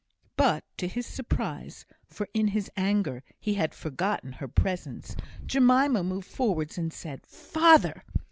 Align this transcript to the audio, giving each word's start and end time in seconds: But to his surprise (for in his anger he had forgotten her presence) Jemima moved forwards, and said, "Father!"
But 0.35 0.63
to 0.77 0.87
his 0.87 1.05
surprise 1.05 1.85
(for 2.07 2.27
in 2.33 2.47
his 2.47 2.71
anger 2.75 3.21
he 3.39 3.53
had 3.53 3.75
forgotten 3.75 4.31
her 4.31 4.47
presence) 4.47 5.15
Jemima 5.45 6.01
moved 6.03 6.25
forwards, 6.25 6.75
and 6.75 6.91
said, 6.91 7.23
"Father!" 7.27 8.03